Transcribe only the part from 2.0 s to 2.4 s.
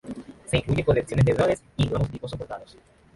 tipos